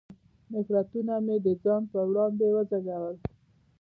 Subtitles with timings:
[0.51, 3.17] نفرتونه مې د ځان پر وړاندې وزېږول.